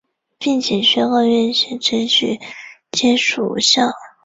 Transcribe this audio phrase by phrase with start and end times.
[0.39, 2.39] 并且宣告越线之举
[2.91, 3.91] 皆属无效。